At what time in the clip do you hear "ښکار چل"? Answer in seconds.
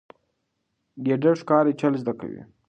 1.41-1.93